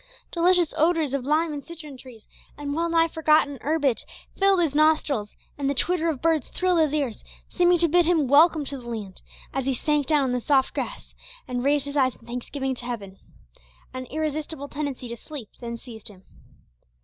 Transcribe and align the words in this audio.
Delicious 0.31 0.73
odours 0.77 1.13
of 1.13 1.25
lime 1.25 1.53
and 1.53 1.63
citron 1.63 1.95
trees, 1.95 2.27
and 2.57 2.73
well 2.73 2.89
nigh 2.89 3.07
forgotten 3.07 3.59
herbage, 3.61 4.03
filled 4.35 4.59
his 4.59 4.73
nostrils, 4.73 5.35
and 5.59 5.69
the 5.69 5.75
twitter 5.75 6.09
of 6.09 6.23
birds 6.23 6.49
thrilled 6.49 6.79
his 6.79 6.91
ears, 6.91 7.23
seeming 7.49 7.77
to 7.77 7.87
bid 7.87 8.07
him 8.07 8.27
welcome 8.27 8.65
to 8.65 8.79
the 8.79 8.89
land, 8.89 9.21
as 9.53 9.67
he 9.67 9.75
sank 9.75 10.07
down 10.07 10.23
on 10.23 10.31
the 10.31 10.39
soft 10.39 10.73
grass, 10.73 11.13
and 11.47 11.63
raised 11.63 11.85
his 11.85 11.97
eyes 11.97 12.15
in 12.15 12.25
thanksgiving 12.25 12.73
to 12.73 12.85
heaven. 12.87 13.19
An 13.93 14.05
irresistible 14.07 14.67
tendency 14.69 15.07
to 15.07 15.15
sleep 15.15 15.49
then 15.59 15.77
seized 15.77 16.07
him. 16.07 16.23